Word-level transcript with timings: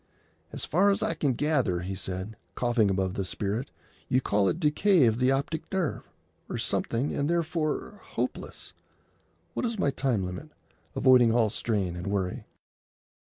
"As 0.51 0.65
far 0.65 0.89
as 0.89 1.03
I 1.03 1.13
can 1.13 1.33
gather," 1.33 1.81
he 1.81 1.93
said, 1.93 2.35
coughing 2.55 2.89
above 2.89 3.13
the 3.13 3.23
spirit, 3.23 3.69
"you 4.09 4.19
call 4.19 4.49
it 4.49 4.59
decay 4.59 5.05
of 5.05 5.19
the 5.19 5.29
optic 5.31 5.71
nerve, 5.71 6.09
or 6.49 6.57
something, 6.57 7.13
and 7.13 7.29
therefore 7.29 7.99
hopeless. 8.03 8.73
What 9.53 9.63
is 9.63 9.77
my 9.77 9.91
time 9.91 10.23
limit, 10.25 10.49
avoiding 10.95 11.31
all 11.31 11.51
strain 11.51 11.95
and 11.95 12.07
worry?" 12.07 12.45